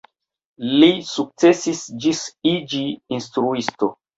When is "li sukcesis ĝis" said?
0.77-2.25